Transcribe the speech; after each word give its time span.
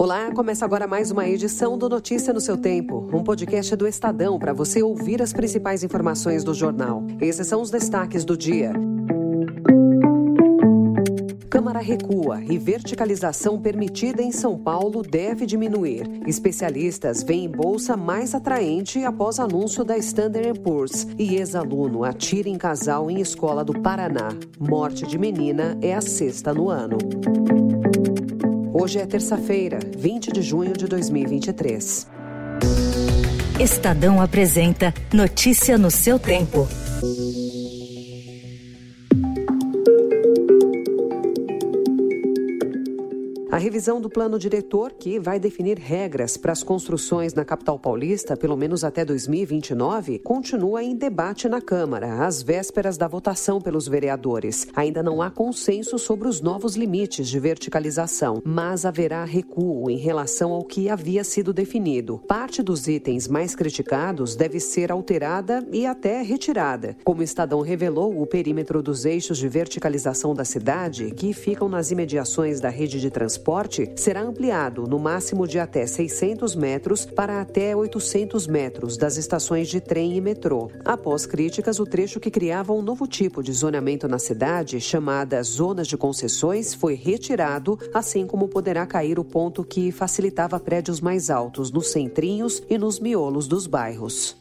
Olá, 0.00 0.32
começa 0.32 0.64
agora 0.64 0.86
mais 0.86 1.10
uma 1.10 1.28
edição 1.28 1.76
do 1.76 1.86
Notícia 1.86 2.32
no 2.32 2.40
seu 2.40 2.56
Tempo, 2.56 3.06
um 3.12 3.22
podcast 3.22 3.76
do 3.76 3.86
Estadão 3.86 4.38
para 4.38 4.54
você 4.54 4.82
ouvir 4.82 5.20
as 5.20 5.30
principais 5.30 5.84
informações 5.84 6.42
do 6.42 6.54
jornal. 6.54 7.04
Esses 7.20 7.46
são 7.46 7.60
os 7.60 7.70
destaques 7.70 8.24
do 8.24 8.34
dia. 8.34 8.72
Câmara 11.50 11.80
recua 11.80 12.42
e 12.42 12.56
verticalização 12.56 13.60
permitida 13.60 14.22
em 14.22 14.32
São 14.32 14.56
Paulo 14.56 15.02
deve 15.02 15.44
diminuir. 15.44 16.08
Especialistas 16.26 17.22
veem 17.22 17.46
bolsa 17.46 17.94
mais 17.94 18.34
atraente 18.34 19.04
após 19.04 19.38
anúncio 19.38 19.84
da 19.84 19.98
Standard 19.98 20.58
Poor's. 20.60 21.06
E 21.18 21.36
ex-aluno 21.36 22.04
atira 22.04 22.48
em 22.48 22.56
casal 22.56 23.10
em 23.10 23.20
escola 23.20 23.62
do 23.62 23.78
Paraná. 23.78 24.30
Morte 24.58 25.06
de 25.06 25.18
menina 25.18 25.76
é 25.82 25.94
a 25.94 26.00
sexta 26.00 26.54
no 26.54 26.70
ano. 26.70 26.96
Hoje 28.72 29.00
é 29.00 29.06
terça-feira, 29.06 29.80
20 29.96 30.32
de 30.32 30.42
junho 30.42 30.72
de 30.74 30.86
2023. 30.86 32.06
Estadão 33.58 34.22
apresenta 34.22 34.94
Notícia 35.12 35.76
no 35.76 35.90
seu 35.90 36.20
tempo. 36.20 36.68
A 36.68 37.39
revisão 43.60 44.00
do 44.00 44.08
plano 44.08 44.38
diretor, 44.38 44.92
que 44.92 45.20
vai 45.20 45.38
definir 45.38 45.78
regras 45.78 46.36
para 46.36 46.50
as 46.50 46.62
construções 46.62 47.34
na 47.34 47.44
capital 47.44 47.78
paulista, 47.78 48.36
pelo 48.36 48.56
menos 48.56 48.82
até 48.82 49.04
2029, 49.04 50.18
continua 50.20 50.82
em 50.82 50.96
debate 50.96 51.48
na 51.48 51.60
Câmara, 51.60 52.26
às 52.26 52.42
vésperas 52.42 52.96
da 52.96 53.06
votação 53.06 53.60
pelos 53.60 53.86
vereadores. 53.86 54.66
Ainda 54.74 55.02
não 55.02 55.20
há 55.20 55.30
consenso 55.30 55.98
sobre 55.98 56.26
os 56.26 56.40
novos 56.40 56.74
limites 56.74 57.28
de 57.28 57.38
verticalização, 57.38 58.40
mas 58.44 58.86
haverá 58.86 59.24
recuo 59.24 59.90
em 59.90 59.98
relação 59.98 60.52
ao 60.52 60.64
que 60.64 60.88
havia 60.88 61.22
sido 61.22 61.52
definido. 61.52 62.18
Parte 62.26 62.62
dos 62.62 62.88
itens 62.88 63.28
mais 63.28 63.54
criticados 63.54 64.34
deve 64.34 64.58
ser 64.58 64.90
alterada 64.90 65.62
e 65.70 65.84
até 65.84 66.22
retirada. 66.22 66.96
Como 67.04 67.20
o 67.20 67.24
Estadão 67.24 67.60
revelou, 67.60 68.20
o 68.20 68.26
perímetro 68.26 68.82
dos 68.82 69.04
eixos 69.04 69.36
de 69.36 69.48
verticalização 69.48 70.34
da 70.34 70.46
cidade, 70.46 71.10
que 71.10 71.34
ficam 71.34 71.68
nas 71.68 71.90
imediações 71.90 72.58
da 72.58 72.70
rede 72.70 72.98
de 72.98 73.10
transporte, 73.10 73.49
transporte 73.50 73.90
será 73.96 74.22
ampliado 74.22 74.84
no 74.86 74.96
máximo 74.96 75.44
de 75.44 75.58
até 75.58 75.84
600 75.84 76.54
metros 76.54 77.04
para 77.04 77.40
até 77.40 77.74
800 77.74 78.46
metros 78.46 78.96
das 78.96 79.16
estações 79.16 79.68
de 79.68 79.80
trem 79.80 80.16
e 80.16 80.20
metrô. 80.20 80.70
Após 80.84 81.26
críticas, 81.26 81.80
o 81.80 81.84
trecho 81.84 82.20
que 82.20 82.30
criava 82.30 82.72
um 82.72 82.80
novo 82.80 83.08
tipo 83.08 83.42
de 83.42 83.52
zoneamento 83.52 84.06
na 84.06 84.20
cidade, 84.20 84.80
chamada 84.80 85.42
zonas 85.42 85.88
de 85.88 85.96
concessões, 85.96 86.74
foi 86.74 86.94
retirado, 86.94 87.76
assim 87.92 88.24
como 88.24 88.46
poderá 88.46 88.86
cair 88.86 89.18
o 89.18 89.24
ponto 89.24 89.64
que 89.64 89.90
facilitava 89.90 90.60
prédios 90.60 91.00
mais 91.00 91.28
altos 91.28 91.72
nos 91.72 91.90
centrinhos 91.90 92.62
e 92.70 92.78
nos 92.78 93.00
miolos 93.00 93.48
dos 93.48 93.66
bairros. 93.66 94.36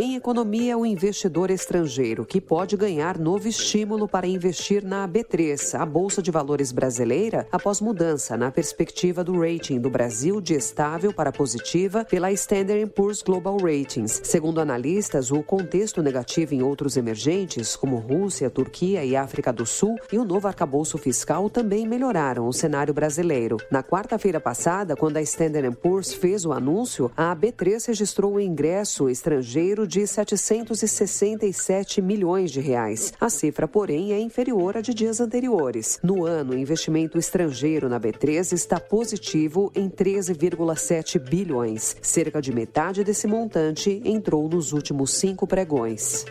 Economia 0.00 0.78
o 0.78 0.86
investidor 0.86 1.50
estrangeiro, 1.50 2.24
que 2.24 2.40
pode 2.40 2.76
ganhar 2.76 3.18
novo 3.18 3.48
estímulo 3.48 4.06
para 4.06 4.28
investir 4.28 4.84
na 4.84 5.08
B3, 5.08 5.74
a 5.74 5.84
Bolsa 5.84 6.22
de 6.22 6.30
Valores 6.30 6.70
brasileira, 6.70 7.48
após 7.50 7.80
mudança 7.80 8.36
na 8.36 8.48
perspectiva 8.52 9.24
do 9.24 9.40
rating 9.40 9.80
do 9.80 9.90
Brasil 9.90 10.40
de 10.40 10.54
estável 10.54 11.12
para 11.12 11.32
positiva 11.32 12.04
pela 12.04 12.30
Standard 12.30 12.86
Poor's 12.90 13.22
Global 13.22 13.56
Ratings. 13.60 14.20
Segundo 14.22 14.60
analistas, 14.60 15.32
o 15.32 15.42
contexto 15.42 16.00
negativo 16.00 16.54
em 16.54 16.62
outros 16.62 16.96
emergentes, 16.96 17.74
como 17.74 17.96
Rússia, 17.96 18.48
Turquia 18.48 19.04
e 19.04 19.16
África 19.16 19.52
do 19.52 19.66
Sul, 19.66 19.96
e 20.12 20.18
o 20.18 20.24
novo 20.24 20.46
arcabouço 20.46 20.96
fiscal 20.96 21.50
também 21.50 21.88
melhoraram 21.88 22.46
o 22.46 22.52
cenário 22.52 22.94
brasileiro. 22.94 23.56
Na 23.68 23.82
quarta-feira 23.82 24.38
passada, 24.38 24.94
quando 24.94 25.16
a 25.16 25.22
Standard 25.22 25.76
Poor's 25.78 26.12
fez 26.12 26.44
o 26.44 26.52
anúncio, 26.52 27.10
a 27.16 27.34
B3 27.34 27.88
registrou 27.88 28.34
um 28.34 28.40
ingresso 28.40 29.10
estrangeiro 29.10 29.87
de 29.88 30.06
767 30.06 32.00
milhões 32.00 32.52
de 32.52 32.60
reais. 32.60 33.12
A 33.18 33.28
cifra, 33.28 33.66
porém, 33.66 34.12
é 34.12 34.20
inferior 34.20 34.76
à 34.76 34.80
de 34.80 34.94
dias 34.94 35.18
anteriores. 35.20 35.98
No 36.02 36.24
ano, 36.24 36.52
o 36.52 36.58
investimento 36.58 37.18
estrangeiro 37.18 37.88
na 37.88 37.98
B3 37.98 38.52
está 38.52 38.78
positivo 38.78 39.72
em 39.74 39.88
13,7 39.88 41.18
bilhões. 41.18 41.96
Cerca 42.02 42.40
de 42.40 42.52
metade 42.52 43.02
desse 43.02 43.26
montante 43.26 44.00
entrou 44.04 44.48
nos 44.48 44.72
últimos 44.72 45.12
cinco 45.14 45.46
pregões. 45.46 46.24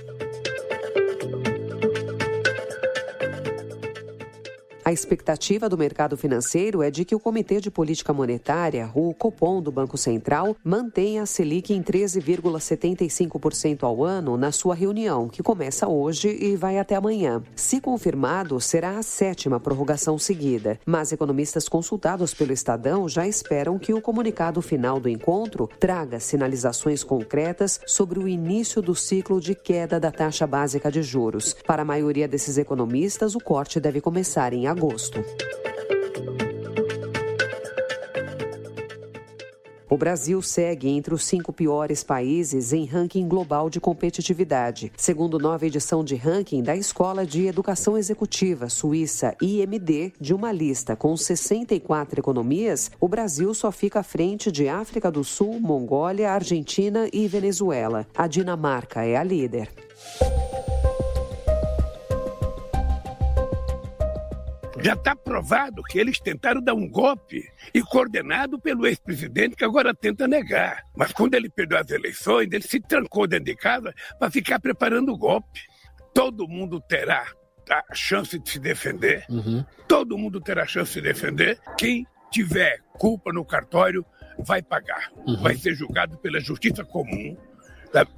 A 4.87 4.93
expectativa 4.93 5.67
do 5.67 5.77
mercado 5.77 6.15
financeiro 6.15 6.81
é 6.81 6.89
de 6.89 7.03
que 7.03 7.13
o 7.13 7.19
Comitê 7.19 7.59
de 7.59 7.69
Política 7.69 8.13
Monetária, 8.13 8.89
o 8.95 9.13
Copom 9.13 9.61
do 9.61 9.69
Banco 9.69 9.97
Central, 9.97 10.55
mantenha 10.63 11.23
a 11.23 11.25
Selic 11.25 11.73
em 11.73 11.83
13,75% 11.83 13.83
ao 13.83 14.01
ano 14.01 14.37
na 14.37 14.53
sua 14.53 14.73
reunião, 14.73 15.27
que 15.27 15.43
começa 15.43 15.89
hoje 15.89 16.29
e 16.29 16.55
vai 16.55 16.79
até 16.79 16.95
amanhã. 16.95 17.43
Se 17.53 17.81
confirmado, 17.81 18.61
será 18.61 18.97
a 18.97 19.03
sétima 19.03 19.59
prorrogação 19.59 20.17
seguida. 20.17 20.79
Mas 20.85 21.11
economistas 21.11 21.67
consultados 21.67 22.33
pelo 22.33 22.53
Estadão 22.53 23.09
já 23.09 23.27
esperam 23.27 23.77
que 23.77 23.93
o 23.93 24.01
comunicado 24.01 24.61
final 24.61 25.01
do 25.01 25.09
encontro 25.09 25.69
traga 25.81 26.17
sinalizações 26.17 27.03
concretas 27.03 27.81
sobre 27.85 28.19
o 28.19 28.25
início 28.25 28.81
do 28.81 28.95
ciclo 28.95 29.41
de 29.41 29.53
queda 29.53 29.99
da 29.99 30.13
taxa 30.13 30.47
básica 30.47 30.89
de 30.89 31.03
juros. 31.03 31.53
Para 31.67 31.81
a 31.81 31.85
maioria 31.85 32.25
desses 32.25 32.57
economistas, 32.57 33.35
o 33.35 33.39
corte 33.41 33.81
deve 33.81 33.99
começar 33.99 34.53
em 34.53 34.65
agosto 34.65 34.76
agosto. 34.77 35.25
O 39.89 39.97
Brasil 39.97 40.41
segue 40.41 40.89
entre 40.89 41.13
os 41.13 41.25
cinco 41.25 41.51
piores 41.51 42.03
países 42.03 42.73
em 42.73 42.85
ranking 42.85 43.27
global 43.27 43.69
de 43.69 43.79
competitividade. 43.79 44.91
Segundo 44.97 45.39
nova 45.39 45.65
edição 45.65 46.03
de 46.03 46.15
ranking 46.15 46.61
da 46.61 46.75
Escola 46.75 47.25
de 47.25 47.47
Educação 47.47 47.97
Executiva 47.97 48.69
Suíça 48.69 49.35
IMD, 49.41 50.13
de 50.19 50.33
uma 50.33 50.51
lista 50.51 50.95
com 50.95 51.15
64 51.15 52.19
economias, 52.19 52.91
o 52.99 53.07
Brasil 53.07 53.53
só 53.53 53.71
fica 53.71 54.01
à 54.01 54.03
frente 54.03 54.51
de 54.51 54.67
África 54.67 55.09
do 55.09 55.23
Sul, 55.23 55.59
Mongólia, 55.59 56.31
Argentina 56.31 57.09
e 57.11 57.27
Venezuela. 57.27 58.05
A 58.15 58.27
Dinamarca 58.27 59.05
é 59.05 59.15
a 59.15 59.23
líder. 59.23 59.69
Já 64.87 64.93
está 64.93 65.13
provado 65.13 65.83
que 65.83 65.99
eles 65.99 66.17
tentaram 66.17 66.61
dar 66.61 66.73
um 66.73 66.87
golpe 66.87 67.43
e 67.73 67.81
coordenado 67.81 68.57
pelo 68.57 68.87
ex-presidente 68.87 69.57
que 69.57 69.65
agora 69.65 69.93
tenta 69.93 70.29
negar. 70.29 70.81
Mas 70.95 71.11
quando 71.11 71.33
ele 71.33 71.49
perdeu 71.49 71.77
as 71.77 71.91
eleições, 71.91 72.47
ele 72.53 72.61
se 72.61 72.79
trancou 72.79 73.27
dentro 73.27 73.43
de 73.43 73.55
casa 73.57 73.93
para 74.17 74.31
ficar 74.31 74.61
preparando 74.61 75.11
o 75.11 75.17
golpe. 75.17 75.59
Todo 76.13 76.47
mundo 76.47 76.79
terá 76.79 77.27
a 77.69 77.93
chance 77.93 78.39
de 78.39 78.49
se 78.49 78.59
defender. 78.59 79.25
Uhum. 79.27 79.65
Todo 79.89 80.17
mundo 80.17 80.39
terá 80.39 80.63
a 80.63 80.67
chance 80.67 80.93
de 80.93 81.01
defender. 81.01 81.59
Quem 81.77 82.07
tiver 82.31 82.79
culpa 82.93 83.33
no 83.33 83.43
cartório 83.43 84.05
vai 84.39 84.61
pagar. 84.61 85.11
Uhum. 85.27 85.41
Vai 85.41 85.57
ser 85.57 85.75
julgado 85.75 86.17
pela 86.19 86.39
justiça 86.39 86.85
comum. 86.85 87.35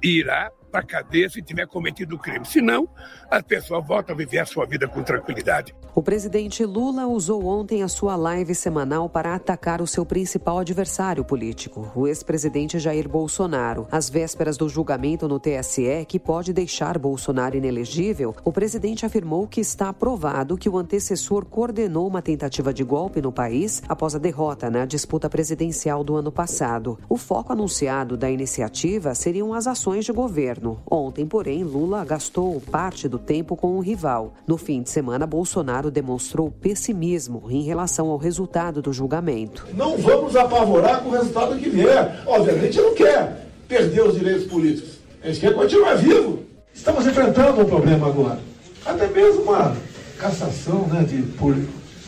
Irá 0.00 0.52
para 0.70 0.80
a 0.80 0.86
cadeia 0.86 1.28
se 1.28 1.42
tiver 1.42 1.66
cometido 1.66 2.16
o 2.16 2.18
crime. 2.18 2.44
Senão, 2.44 2.88
a 3.30 3.42
pessoa 3.42 3.80
volta 3.80 4.12
a 4.12 4.16
viver 4.16 4.38
a 4.38 4.46
sua 4.46 4.64
vida 4.64 4.86
com 4.86 5.02
tranquilidade. 5.02 5.74
O 5.94 6.02
presidente 6.02 6.64
Lula 6.64 7.06
usou 7.06 7.44
ontem 7.44 7.82
a 7.82 7.88
sua 7.88 8.14
live 8.14 8.54
semanal 8.54 9.08
para 9.08 9.34
atacar 9.34 9.82
o 9.82 9.86
seu 9.86 10.06
principal 10.06 10.60
adversário 10.60 11.24
político, 11.24 11.90
o 11.96 12.06
ex-presidente 12.06 12.78
Jair 12.78 13.08
Bolsonaro. 13.08 13.88
Às 13.90 14.08
vésperas 14.08 14.56
do 14.56 14.68
julgamento 14.68 15.26
no 15.26 15.40
TSE, 15.40 16.04
que 16.06 16.20
pode 16.20 16.52
deixar 16.52 16.96
Bolsonaro 16.96 17.56
inelegível, 17.56 18.34
o 18.44 18.52
presidente 18.52 19.04
afirmou 19.04 19.48
que 19.48 19.60
está 19.60 19.88
aprovado 19.88 20.56
que 20.56 20.68
o 20.68 20.78
antecessor 20.78 21.44
coordenou 21.44 22.06
uma 22.06 22.22
tentativa 22.22 22.72
de 22.72 22.84
golpe 22.84 23.20
no 23.20 23.32
país 23.32 23.82
após 23.88 24.14
a 24.14 24.18
derrota 24.18 24.70
na 24.70 24.86
disputa 24.86 25.28
presidencial 25.28 26.04
do 26.04 26.14
ano 26.14 26.30
passado. 26.30 26.98
O 27.08 27.16
foco 27.16 27.52
anunciado 27.52 28.16
da 28.16 28.30
iniciativa 28.30 29.14
seriam 29.14 29.52
as 29.52 29.66
ações 29.66 30.04
de 30.04 30.12
governo 30.12 30.59
governo. 30.60 30.80
Ontem, 30.88 31.26
porém, 31.26 31.64
Lula 31.64 32.04
gastou 32.04 32.60
parte 32.60 33.08
do 33.08 33.18
tempo 33.18 33.56
com 33.56 33.76
o 33.76 33.80
rival. 33.80 34.34
No 34.46 34.56
fim 34.56 34.82
de 34.82 34.90
semana, 34.90 35.26
Bolsonaro 35.26 35.90
demonstrou 35.90 36.50
pessimismo 36.50 37.44
em 37.48 37.62
relação 37.62 38.10
ao 38.10 38.18
resultado 38.18 38.82
do 38.82 38.92
julgamento. 38.92 39.66
Não 39.74 39.96
vamos 39.96 40.36
apavorar 40.36 41.02
com 41.02 41.08
o 41.08 41.12
resultado 41.12 41.56
que 41.56 41.70
vier. 41.70 42.22
Obviamente, 42.26 42.80
não 42.80 42.94
quer 42.94 43.46
perder 43.66 44.02
os 44.02 44.14
direitos 44.14 44.46
políticos. 44.46 44.98
A 45.22 45.28
gente 45.28 45.40
quer 45.40 45.54
continuar 45.54 45.94
vivo. 45.94 46.40
Estamos 46.72 47.06
enfrentando 47.06 47.62
um 47.62 47.64
problema 47.64 48.06
agora. 48.06 48.38
Até 48.84 49.06
mesmo 49.08 49.42
uma 49.42 49.76
cassação, 50.18 50.86
né, 50.86 51.02
de, 51.02 51.24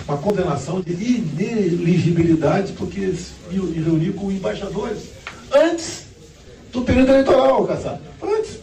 uma 0.06 0.18
condenação 0.18 0.80
de 0.80 0.92
ineligibilidade, 0.92 2.72
porque 2.72 3.12
se 3.12 3.32
reuniu 3.50 4.14
com 4.14 4.30
embaixadores 4.30 5.10
antes 5.54 6.11
do 6.72 6.82
período 6.82 7.10
eleitoral, 7.10 7.66
Caçado. 7.66 8.00
Antes. 8.22 8.58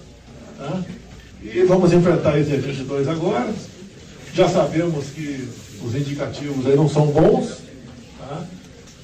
Tá? 0.58 0.82
E 1.42 1.64
vamos 1.64 1.94
enfrentar 1.94 2.38
esses 2.40 2.54
investidores 2.54 3.08
agora. 3.08 3.54
Já 4.34 4.50
sabemos 4.50 5.06
que 5.12 5.48
os 5.82 5.96
indicativos 5.96 6.66
aí 6.68 6.76
não 6.76 6.90
são 6.90 7.08
bons, 7.08 7.60
tá? 8.20 8.44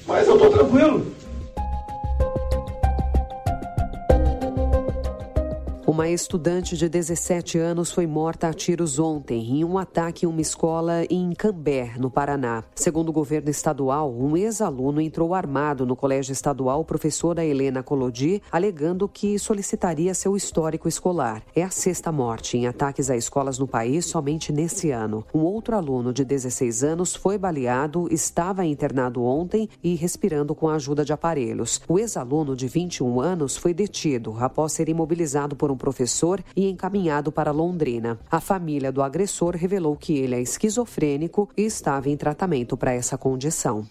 mas 0.06 0.26
eu 0.26 0.34
estou 0.34 0.50
tranquilo. 0.50 1.15
Uma 5.96 6.10
estudante 6.10 6.76
de 6.76 6.90
17 6.90 7.56
anos 7.56 7.90
foi 7.90 8.06
morta 8.06 8.48
a 8.48 8.52
tiros 8.52 8.98
ontem 8.98 9.60
em 9.60 9.64
um 9.64 9.78
ataque 9.78 10.26
em 10.26 10.28
uma 10.28 10.42
escola 10.42 11.06
em 11.08 11.32
Cambé, 11.32 11.94
no 11.96 12.10
Paraná. 12.10 12.64
Segundo 12.74 13.08
o 13.08 13.12
governo 13.14 13.48
estadual, 13.48 14.12
um 14.14 14.36
ex-aluno 14.36 15.00
entrou 15.00 15.34
armado 15.34 15.86
no 15.86 15.96
colégio 15.96 16.34
estadual 16.34 16.84
professora 16.84 17.46
Helena 17.46 17.82
Colodi, 17.82 18.42
alegando 18.52 19.08
que 19.08 19.38
solicitaria 19.38 20.12
seu 20.12 20.36
histórico 20.36 20.86
escolar. 20.86 21.42
É 21.54 21.62
a 21.62 21.70
sexta 21.70 22.12
morte 22.12 22.58
em 22.58 22.66
ataques 22.66 23.08
a 23.08 23.16
escolas 23.16 23.58
no 23.58 23.66
país 23.66 24.04
somente 24.04 24.52
nesse 24.52 24.90
ano. 24.90 25.24
Um 25.32 25.44
outro 25.44 25.76
aluno 25.76 26.12
de 26.12 26.26
16 26.26 26.84
anos 26.84 27.16
foi 27.16 27.38
baleado, 27.38 28.06
estava 28.12 28.66
internado 28.66 29.22
ontem 29.22 29.66
e 29.82 29.94
respirando 29.94 30.54
com 30.54 30.68
a 30.68 30.74
ajuda 30.74 31.06
de 31.06 31.14
aparelhos. 31.14 31.80
O 31.88 31.98
ex-aluno 31.98 32.54
de 32.54 32.68
21 32.68 33.18
anos 33.18 33.56
foi 33.56 33.72
detido 33.72 34.36
após 34.38 34.72
ser 34.72 34.90
imobilizado 34.90 35.56
por 35.56 35.70
um 35.70 35.85
professor 35.86 36.42
e 36.56 36.68
encaminhado 36.68 37.30
para 37.30 37.52
Londrina. 37.52 38.18
A 38.28 38.40
família 38.40 38.90
do 38.90 39.04
agressor 39.04 39.54
revelou 39.54 39.94
que 39.94 40.18
ele 40.18 40.34
é 40.34 40.40
esquizofrênico 40.40 41.48
e 41.56 41.62
estava 41.62 42.10
em 42.10 42.16
tratamento 42.16 42.76
para 42.76 42.92
essa 42.92 43.16
condição. 43.16 43.86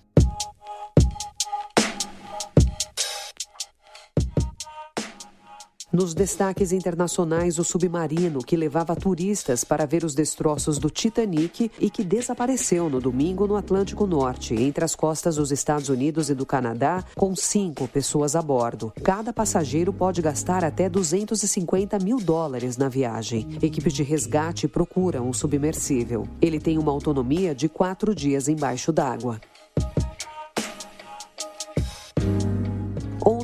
Nos 5.96 6.14
destaques 6.14 6.74
internacionais, 6.74 7.58
o 7.58 7.64
submarino 7.64 8.44
que 8.44 8.58
levava 8.58 8.98
turistas 8.98 9.64
para 9.64 9.86
ver 9.86 10.04
os 10.04 10.14
destroços 10.14 10.78
do 10.78 10.90
Titanic 10.90 11.72
e 11.80 11.90
que 11.90 12.04
desapareceu 12.04 12.90
no 12.90 13.00
domingo 13.00 13.48
no 13.48 13.56
Atlântico 13.56 14.06
Norte, 14.06 14.54
entre 14.56 14.84
as 14.84 14.94
costas 14.94 15.38
dos 15.38 15.54
Estados 15.54 15.88
Unidos 15.88 16.30
e 16.30 16.36
do 16.36 16.46
Canadá, 16.46 17.02
com 17.16 17.34
cinco 17.34 17.88
pessoas 17.88 18.36
a 18.36 18.42
bordo. 18.42 18.92
Cada 19.06 19.32
passageiro 19.32 19.94
pode 19.94 20.22
gastar 20.22 20.66
até 20.66 20.90
250 20.90 21.98
mil 22.00 22.18
dólares 22.18 22.76
na 22.76 22.90
viagem. 22.90 23.58
Equipes 23.62 23.94
de 23.94 24.04
resgate 24.04 24.68
procuram 24.68 25.30
o 25.30 25.34
submersível. 25.34 26.28
Ele 26.42 26.60
tem 26.60 26.78
uma 26.78 26.92
autonomia 26.92 27.56
de 27.56 27.70
quatro 27.70 28.14
dias 28.14 28.50
embaixo 28.50 28.92
d'água. 28.92 29.40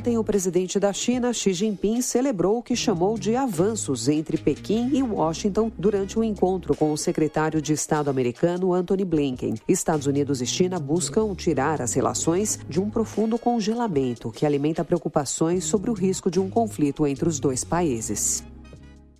Ontem, 0.01 0.17
o 0.17 0.23
presidente 0.23 0.79
da 0.79 0.91
China, 0.91 1.31
Xi 1.31 1.53
Jinping, 1.53 2.01
celebrou 2.01 2.57
o 2.57 2.63
que 2.63 2.75
chamou 2.75 3.19
de 3.19 3.35
avanços 3.35 4.09
entre 4.09 4.35
Pequim 4.35 4.89
e 4.91 5.03
Washington 5.03 5.71
durante 5.77 6.17
um 6.17 6.23
encontro 6.23 6.75
com 6.75 6.91
o 6.91 6.97
secretário 6.97 7.61
de 7.61 7.71
Estado 7.71 8.09
americano 8.09 8.73
Anthony 8.73 9.05
Blinken. 9.05 9.53
Estados 9.67 10.07
Unidos 10.07 10.41
e 10.41 10.47
China 10.47 10.79
buscam 10.79 11.35
tirar 11.35 11.83
as 11.83 11.93
relações 11.93 12.59
de 12.67 12.81
um 12.81 12.89
profundo 12.89 13.37
congelamento 13.37 14.31
que 14.31 14.43
alimenta 14.43 14.83
preocupações 14.83 15.65
sobre 15.65 15.91
o 15.91 15.93
risco 15.93 16.31
de 16.31 16.39
um 16.39 16.49
conflito 16.49 17.05
entre 17.05 17.29
os 17.29 17.39
dois 17.39 17.63
países. 17.63 18.43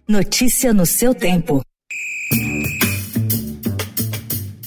Notícia 0.07 0.74
no 0.74 0.88
seu 0.88 1.13
tempo. 1.13 1.62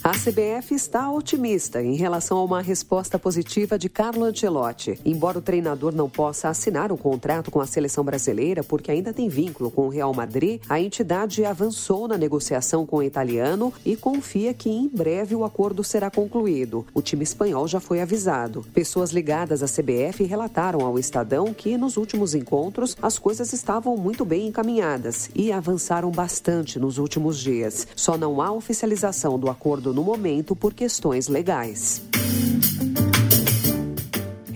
A 0.05 0.11
CBF 0.11 0.75
está 0.75 1.11
otimista 1.11 1.83
em 1.83 1.95
relação 1.95 2.37
a 2.37 2.45
uma 2.45 2.61
resposta 2.61 3.19
positiva 3.19 3.79
de 3.79 3.89
Carlo 3.89 4.25
Ancelotti. 4.25 5.01
Embora 5.03 5.39
o 5.39 5.41
treinador 5.41 5.95
não 5.95 6.11
possa 6.11 6.51
assinar 6.51 6.93
um 6.93 6.97
contrato 6.99 7.51
com 7.51 7.59
a 7.59 7.67
seleção 7.67 8.05
brasileira 8.05 8.63
porque 8.63 8.91
ainda 8.91 9.15
tem 9.15 9.31
vínculo 9.31 9.71
com 9.71 9.87
o 9.87 9.89
Real 9.89 10.13
Madrid, 10.13 10.61
a 10.69 10.79
entidade 10.79 11.43
avançou 11.43 12.07
na 12.07 12.19
negociação 12.19 12.85
com 12.85 12.99
o 12.99 13.03
italiano 13.03 13.73
e 13.83 13.97
confia 13.97 14.53
que 14.53 14.69
em 14.69 14.89
breve 14.89 15.35
o 15.35 15.43
acordo 15.43 15.83
será 15.83 16.11
concluído. 16.11 16.85
O 16.93 17.01
time 17.01 17.25
espanhol 17.25 17.67
já 17.67 17.81
foi 17.81 18.03
avisado. 18.03 18.63
Pessoas 18.75 19.11
ligadas 19.11 19.63
à 19.63 19.67
CBF 19.67 20.23
relataram 20.25 20.81
ao 20.85 20.99
Estadão 20.99 21.55
que 21.55 21.79
nos 21.79 21.97
últimos 21.97 22.35
encontros 22.35 22.95
as 23.01 23.19
coisas 23.19 23.55
estavam 23.55 23.97
muito 23.97 24.23
bem 24.23 24.49
encaminhadas 24.49 25.31
e 25.35 25.51
avançaram 25.51 26.11
bastante 26.11 26.79
nos 26.79 26.99
últimos 26.99 27.39
dias. 27.39 27.87
Só 27.97 28.19
não 28.19 28.43
há 28.43 28.53
oficialização 28.53 29.39
do 29.39 29.49
acordo 29.49 29.94
no 29.95 30.03
momento 30.03 30.57
por 30.57 30.75
questões 30.75 31.29
legais. 31.29 32.03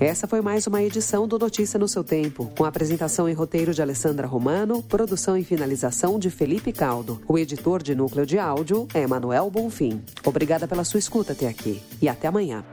Essa 0.00 0.26
foi 0.26 0.40
mais 0.40 0.66
uma 0.66 0.82
edição 0.82 1.26
do 1.28 1.38
Notícia 1.38 1.78
no 1.78 1.86
seu 1.86 2.02
tempo, 2.02 2.50
com 2.56 2.64
apresentação 2.64 3.28
e 3.28 3.32
roteiro 3.32 3.72
de 3.72 3.80
Alessandra 3.80 4.26
Romano, 4.26 4.82
produção 4.82 5.36
e 5.36 5.44
finalização 5.44 6.18
de 6.18 6.28
Felipe 6.28 6.72
Caldo. 6.72 7.20
O 7.26 7.38
editor 7.38 7.82
de 7.82 7.94
núcleo 7.94 8.26
de 8.26 8.38
áudio 8.38 8.86
é 8.92 9.06
Manuel 9.06 9.48
Bonfim. 9.48 10.02
Obrigada 10.24 10.66
pela 10.66 10.84
sua 10.84 10.98
escuta 10.98 11.32
até 11.32 11.46
aqui 11.46 11.80
e 12.02 12.08
até 12.08 12.26
amanhã. 12.28 12.64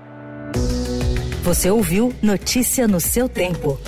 Você 1.43 1.69
ouviu 1.69 2.13
Notícia 2.21 2.87
no 2.87 2.99
seu 2.99 3.29
tempo. 3.29 3.79